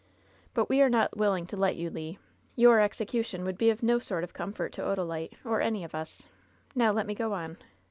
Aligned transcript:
"But 0.55 0.67
we 0.67 0.81
are 0.81 0.89
not 0.89 1.15
willing 1.15 1.45
to 1.45 1.55
let 1.55 1.75
you, 1.75 1.91
Le. 1.91 2.15
Your 2.55 2.79
exe 2.79 3.01
cution 3.01 3.45
would 3.45 3.55
be 3.55 3.69
of 3.69 3.83
no 3.83 3.99
sort 3.99 4.23
of 4.23 4.33
comfort 4.33 4.73
to 4.73 4.81
Odalite, 4.81 5.35
or 5.45 5.61
any 5.61 5.83
of 5.83 5.93
us. 5.93 6.25
Now 6.73 6.91
let 6.91 7.05
me 7.05 7.13
go 7.13 7.33
on. 7.33 7.57